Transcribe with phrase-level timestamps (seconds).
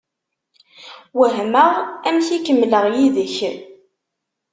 [1.19, 1.71] Wehmeɣ
[2.07, 3.35] amek i kemmleɣ yid-k.